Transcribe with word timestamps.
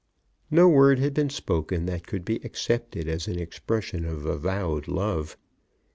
No 0.49 0.67
word 0.67 0.97
had 0.97 1.13
been 1.13 1.29
spoken 1.29 1.85
that 1.85 2.07
could 2.07 2.25
be 2.25 2.37
accepted 2.43 3.07
as 3.07 3.27
an 3.27 3.37
expression 3.37 4.03
of 4.03 4.25
avowed 4.25 4.87
love. 4.87 5.37